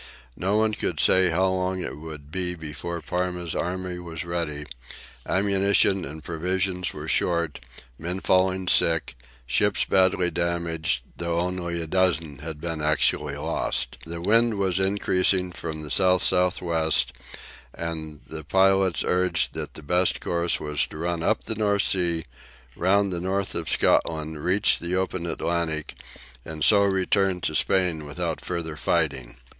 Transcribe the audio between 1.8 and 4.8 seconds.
it would be before Parma's army was ready;